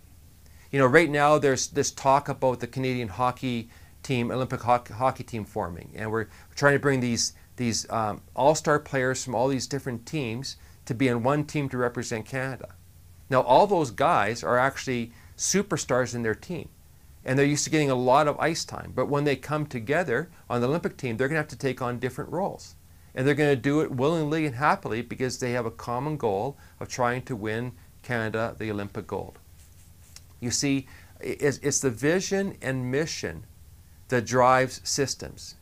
[0.71, 3.69] You know, right now there's this talk about the Canadian hockey
[4.01, 9.23] team, Olympic hockey team forming, and we're trying to bring these these um, all-star players
[9.23, 12.73] from all these different teams to be in one team to represent Canada.
[13.29, 16.69] Now, all those guys are actually superstars in their team,
[17.23, 18.91] and they're used to getting a lot of ice time.
[18.95, 21.79] But when they come together on the Olympic team, they're going to have to take
[21.79, 22.75] on different roles,
[23.15, 26.57] and they're going to do it willingly and happily because they have a common goal
[26.79, 29.39] of trying to win Canada the Olympic gold.
[30.39, 30.87] You see,
[31.19, 33.45] it's the vision and mission
[34.09, 35.55] that drives systems,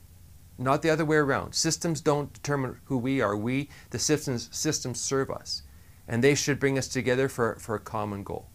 [0.58, 1.54] not the other way around.
[1.54, 3.38] Systems don't determine who we are.
[3.38, 5.62] We, the systems, systems serve us,
[6.08, 8.48] and they should bring us together for, for a common goal.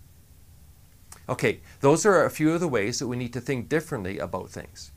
[1.29, 4.51] Okay, those are a few of the ways that we need to think differently about
[4.51, 4.93] things.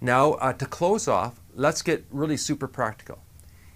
[0.00, 3.18] Now, uh, to close off, let's get really super practical.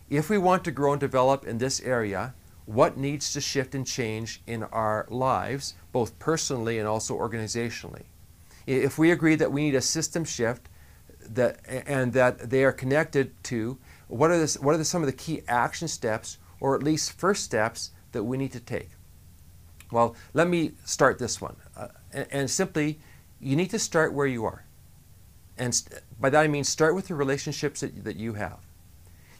[0.08, 2.34] If we want to grow and develop in this area,
[2.66, 8.04] what needs to shift and change in our lives, both personally and also organizationally.
[8.66, 10.68] If we agree that we need a system shift
[11.28, 15.12] that, and that they are connected to, what are, what are the, some of the
[15.12, 18.90] key action steps, or at least first steps, that we need to take?
[19.90, 21.56] Well, let me start this one.
[21.76, 22.98] Uh, and, and, simply,
[23.40, 24.64] you need to start where you are.
[25.58, 25.80] And
[26.20, 28.60] by that I mean start with the relationships that, that you have.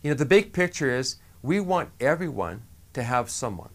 [0.02, 3.70] You know, the big picture is we want everyone to have someone.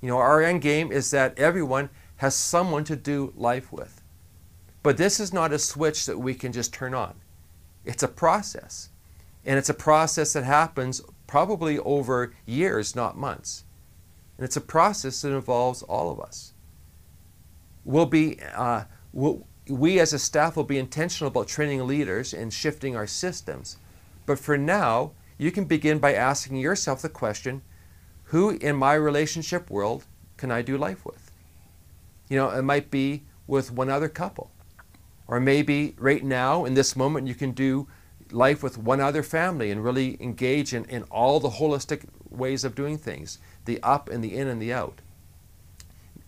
[0.00, 4.02] You know, our end game is that everyone has someone to do life with.
[4.82, 7.14] But this is not a switch that we can just turn on.
[7.84, 8.90] It's a process.
[9.44, 13.64] And it's a process that happens probably over years, not months.
[14.36, 16.52] And it's a process that involves all of us.
[17.84, 22.52] We'll be, uh, we'll, we as a staff will be intentional about training leaders and
[22.52, 23.76] shifting our systems.
[24.26, 27.62] But for now, you can begin by asking yourself the question
[28.24, 31.30] who in my relationship world can I do life with?
[32.28, 34.50] You know, it might be with one other couple.
[35.28, 37.86] Or maybe right now, in this moment, you can do
[38.30, 42.74] life with one other family and really engage in, in all the holistic ways of
[42.74, 45.00] doing things the up and the in and the out.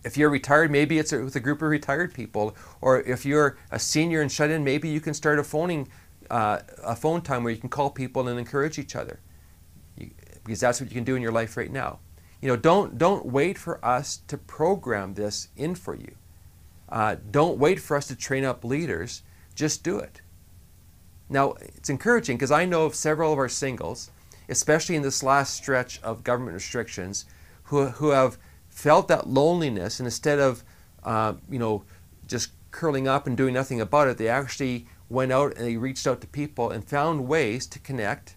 [0.05, 2.55] If you're retired, maybe it's with a group of retired people.
[2.79, 5.87] Or if you're a senior and shut in, maybe you can start a phoning,
[6.29, 9.19] uh, a phone time where you can call people and encourage each other
[10.45, 11.99] because that's what you can do in your life right now.
[12.39, 16.15] You know, don't, don't wait for us to program this in for you.
[16.87, 19.23] Uh, don't wait for us to train up leaders.
[19.55, 20.21] Just do it.
[21.29, 24.11] Now, it's encouraging because I know of several of our singles,
[24.47, 27.25] especially in this last stretch of government restrictions,
[27.63, 28.37] who, who have
[28.75, 30.63] felt that loneliness and instead of,
[31.03, 31.83] uh, you know,
[32.27, 36.05] just curling up and doing nothing about it, they actually went out and they reached
[36.05, 38.35] out to people and found ways to connect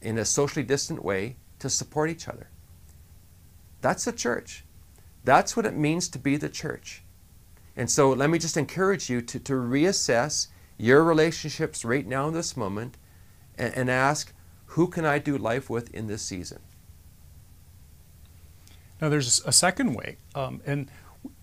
[0.00, 2.48] in a socially distant way to support each other.
[3.80, 4.64] That's the church.
[5.24, 7.02] That's what it means to be the church.
[7.76, 12.34] And so let me just encourage you to, to reassess your relationships right now in
[12.34, 12.96] this moment
[13.56, 14.32] and, and ask,
[14.66, 16.60] who can I do life with in this season?
[19.00, 20.90] Now, there's a second way, um, and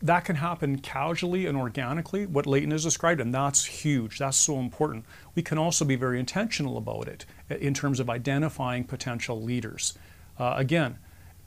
[0.01, 4.19] that can happen casually and organically, what Leighton has described, and that's huge.
[4.19, 5.05] That's so important.
[5.35, 9.97] We can also be very intentional about it in terms of identifying potential leaders.
[10.39, 10.97] Uh, again,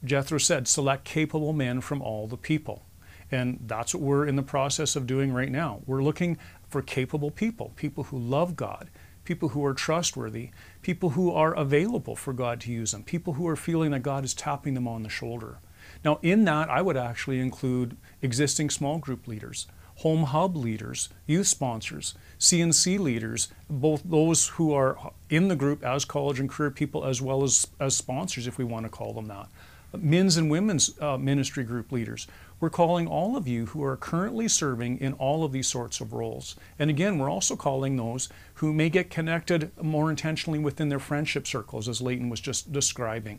[0.04, 2.84] Jethro said, select capable men from all the people.
[3.30, 5.80] And that's what we're in the process of doing right now.
[5.86, 8.88] We're looking for capable people, people who love God,
[9.24, 13.46] people who are trustworthy, people who are available for God to use them, people who
[13.46, 15.58] are feeling that God is tapping them on the shoulder.
[16.04, 21.48] Now, in that, I would actually include existing small group leaders, home hub leaders, youth
[21.48, 27.04] sponsors, CNC leaders, both those who are in the group as college and career people
[27.04, 29.48] as well as, as sponsors, if we want to call them that.
[29.96, 32.26] Men's and women's uh, ministry group leaders.
[32.60, 36.12] We're calling all of you who are currently serving in all of these sorts of
[36.12, 36.56] roles.
[36.78, 41.46] And again, we're also calling those who may get connected more intentionally within their friendship
[41.46, 43.38] circles, as Leighton was just describing.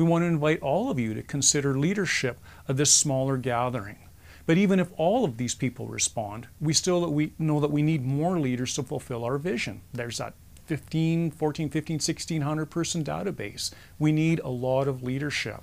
[0.00, 3.98] We want to invite all of you to consider leadership of this smaller gathering.
[4.46, 8.06] But even if all of these people respond, we still we know that we need
[8.06, 9.82] more leaders to fulfill our vision.
[9.92, 10.32] There's that
[10.64, 13.72] 15, 14, 15, 1600 person database.
[13.98, 15.60] We need a lot of leadership.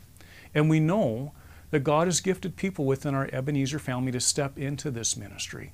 [0.54, 1.32] And we know
[1.72, 5.74] that God has gifted people within our Ebenezer family to step into this ministry.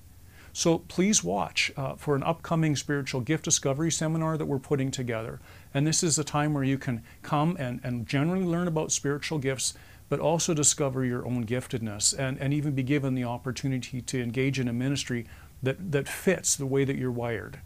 [0.53, 5.41] So please watch uh, for an upcoming spiritual gift discovery seminar that we're putting together.
[5.73, 9.39] And this is a time where you can come and, and generally learn about spiritual
[9.39, 9.73] gifts
[10.09, 14.59] but also discover your own giftedness and, and even be given the opportunity to engage
[14.59, 15.25] in a ministry
[15.63, 17.59] that, that fits the way that you're wired.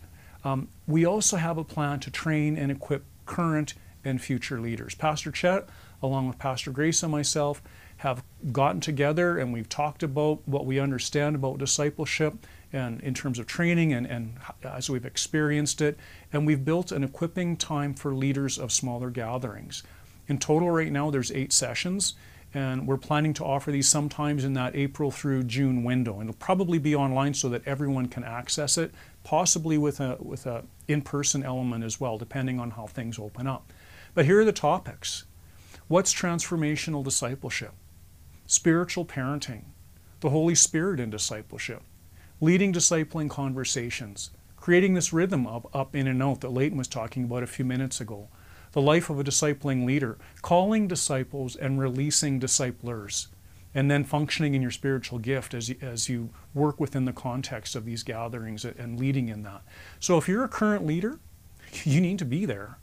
[0.43, 3.73] Um, we also have a plan to train and equip current
[4.05, 4.95] and future leaders.
[4.95, 5.67] Pastor Chet,
[6.01, 7.61] along with Pastor Grace and myself,
[7.97, 12.35] have gotten together and we've talked about what we understand about discipleship
[12.73, 15.97] and in terms of training and, and as we've experienced it.
[16.33, 19.83] And we've built an equipping time for leaders of smaller gatherings.
[20.27, 22.15] In total, right now, there's eight sessions,
[22.53, 26.19] and we're planning to offer these sometimes in that April through June window.
[26.19, 28.91] And it'll probably be online so that everyone can access it,
[29.23, 33.71] possibly with a with a in-person element as well, depending on how things open up.
[34.13, 35.25] But here are the topics.
[35.87, 37.71] What's transformational discipleship?
[38.47, 39.63] Spiritual parenting,
[40.19, 41.83] the Holy Spirit in discipleship,
[42.39, 47.23] leading discipling conversations, creating this rhythm of up in and out that Leighton was talking
[47.23, 48.27] about a few minutes ago,
[48.73, 53.27] the life of a discipling leader, calling disciples and releasing disciplers,
[53.73, 57.75] and then functioning in your spiritual gift as you, as you work within the context
[57.75, 59.61] of these gatherings and leading in that.
[59.99, 61.19] So if you're a current leader,
[61.83, 62.77] you need to be there.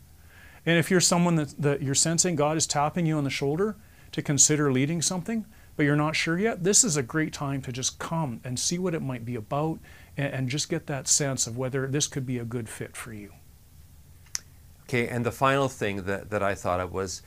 [0.66, 3.76] And if you're someone that, that you're sensing God is tapping you on the shoulder
[4.12, 5.44] to consider leading something,
[5.76, 8.78] but you're not sure yet, this is a great time to just come and see
[8.78, 9.78] what it might be about
[10.16, 13.12] and, and just get that sense of whether this could be a good fit for
[13.12, 13.32] you.
[14.84, 17.22] Okay, and the final thing that, that I thought of was,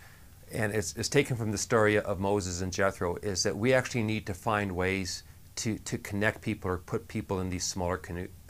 [0.52, 4.04] and it's, it's taken from the story of Moses and Jethro, is that we actually
[4.04, 5.24] need to find ways
[5.58, 8.00] to, to connect people or put people in these smaller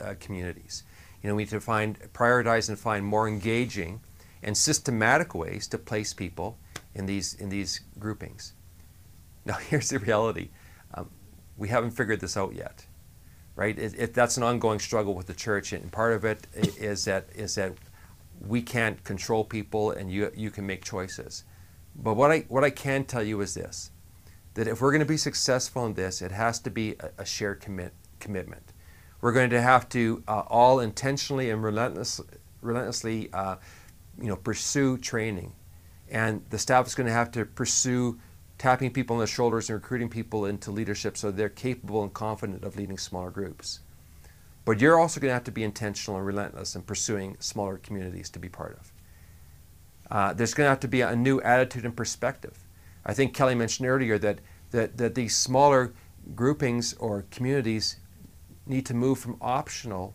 [0.00, 0.84] uh, communities.
[1.22, 4.00] You know, we need to find, prioritize and find more engaging
[4.42, 6.58] and systematic ways to place people
[6.94, 8.52] in these, in these groupings.
[9.44, 10.50] Now, here's the reality
[10.94, 11.10] um,
[11.56, 12.86] we haven't figured this out yet,
[13.56, 13.78] right?
[13.78, 17.28] It, it, that's an ongoing struggle with the church, and part of it is that,
[17.34, 17.74] is that
[18.46, 21.44] we can't control people and you, you can make choices.
[21.96, 23.90] But what I, what I can tell you is this
[24.54, 27.24] that if we're going to be successful in this, it has to be a, a
[27.24, 28.72] shared commit, commitment.
[29.20, 32.20] We're going to have to uh, all intentionally and relentless,
[32.60, 33.56] relentlessly uh,
[34.20, 35.52] you know, pursue training.
[36.10, 38.18] And the staff is going to have to pursue
[38.58, 42.64] tapping people on the shoulders and recruiting people into leadership so they're capable and confident
[42.64, 43.80] of leading smaller groups.
[44.64, 48.28] But you're also going to have to be intentional and relentless in pursuing smaller communities
[48.30, 48.92] to be part of.
[50.10, 52.58] Uh, there's going to have to be a new attitude and perspective.
[53.06, 54.40] I think Kelly mentioned earlier that,
[54.72, 55.94] that, that these smaller
[56.34, 57.96] groupings or communities
[58.66, 60.14] need to move from optional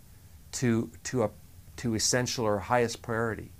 [0.53, 1.31] to, to, a,
[1.77, 3.51] to essential or highest priority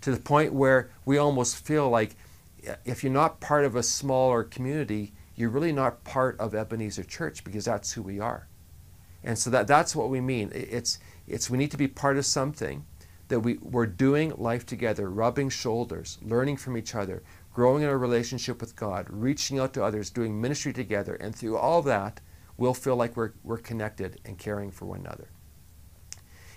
[0.00, 2.14] to the point where we almost feel like
[2.68, 7.04] Uh, if you're not part of a smaller community, you're really not part of Ebenezer
[7.04, 8.48] Church because that's who we are.
[9.22, 10.50] And so that, that's what we mean.
[10.54, 12.84] It's, it's we need to be part of something
[13.28, 17.98] that we, we're doing life together, rubbing shoulders, learning from each other, growing in our
[17.98, 21.14] relationship with God, reaching out to others, doing ministry together.
[21.16, 22.20] And through all that,
[22.56, 25.28] we'll feel like we're, we're connected and caring for one another.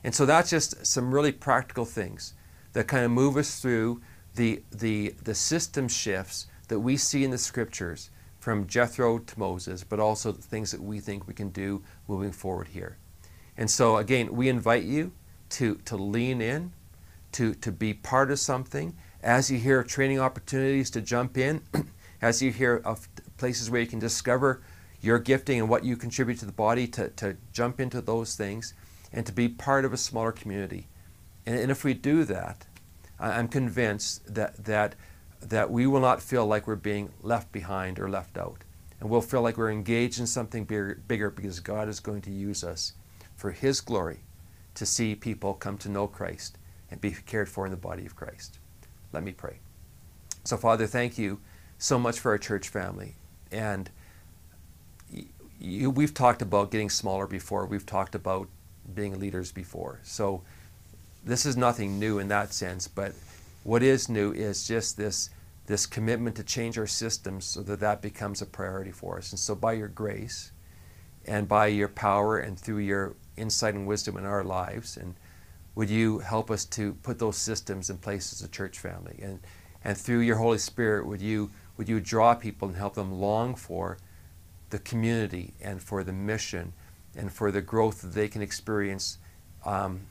[0.03, 2.33] And so that's just some really practical things
[2.73, 4.01] that kind of move us through
[4.35, 8.09] the, the, the system shifts that we see in the scriptures
[8.39, 12.31] from Jethro to Moses, but also the things that we think we can do moving
[12.31, 12.97] forward here.
[13.57, 15.11] And so, again, we invite you
[15.49, 16.71] to, to lean in,
[17.33, 18.95] to, to be part of something.
[19.21, 21.61] As you hear training opportunities to jump in,
[22.21, 23.07] as you hear of
[23.37, 24.61] places where you can discover
[25.01, 28.73] your gifting and what you contribute to the body, to, to jump into those things
[29.13, 30.87] and to be part of a smaller community.
[31.45, 32.65] And, and if we do that,
[33.21, 34.95] I'm convinced that, that,
[35.41, 38.63] that we will not feel like we're being left behind or left out.
[38.99, 42.31] And we'll feel like we're engaged in something bigger, bigger because God is going to
[42.31, 42.93] use us
[43.35, 44.19] for His glory
[44.75, 46.57] to see people come to know Christ
[46.89, 48.59] and be cared for in the body of Christ.
[49.11, 49.59] Let me pray.
[50.43, 51.39] So, Father, thank you
[51.77, 53.15] so much for our church family.
[53.51, 53.89] And
[55.59, 58.47] you, we've talked about getting smaller before, we've talked about
[58.93, 59.99] being leaders before.
[60.03, 60.43] So,
[61.23, 63.13] this is nothing new in that sense, but
[63.63, 65.29] what is new is just this
[65.67, 69.31] this commitment to change our systems so that that becomes a priority for us.
[69.31, 70.51] And so, by your grace,
[71.25, 75.15] and by your power, and through your insight and wisdom in our lives, and
[75.75, 79.39] would you help us to put those systems in place as a church family, and
[79.83, 83.55] and through your Holy Spirit, would you would you draw people and help them long
[83.55, 83.97] for
[84.71, 86.73] the community and for the mission
[87.15, 89.17] and for the growth that they can experience
[89.65, 90.01] um,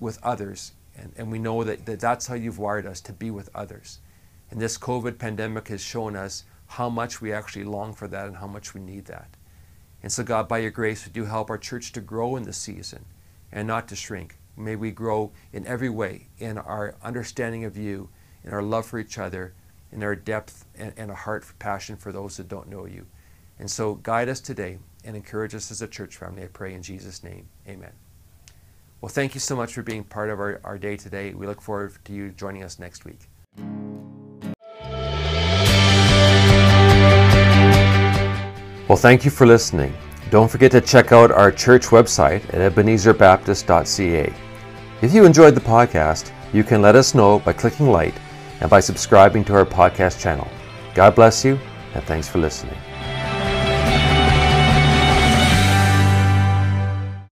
[0.00, 0.72] with others.
[0.96, 4.00] And, and we know that, that that's how you've wired us to be with others.
[4.50, 8.36] And this COVID pandemic has shown us how much we actually long for that and
[8.36, 9.28] how much we need that.
[10.02, 12.58] And so, God, by your grace, would you help our church to grow in this
[12.58, 13.04] season
[13.50, 14.36] and not to shrink?
[14.56, 18.08] May we grow in every way in our understanding of you,
[18.44, 19.54] in our love for each other,
[19.92, 23.06] in our depth and, and a heart for passion for those that don't know you.
[23.58, 26.42] And so, guide us today and encourage us as a church family.
[26.42, 27.48] I pray in Jesus' name.
[27.66, 28.05] Amen.
[29.00, 31.34] Well, thank you so much for being part of our, our day today.
[31.34, 33.28] We look forward to you joining us next week.
[38.88, 39.92] Well, thank you for listening.
[40.30, 44.32] Don't forget to check out our church website at ebenezerbaptist.ca.
[45.02, 48.14] If you enjoyed the podcast, you can let us know by clicking like
[48.60, 50.48] and by subscribing to our podcast channel.
[50.94, 51.58] God bless you,
[51.94, 52.78] and thanks for listening.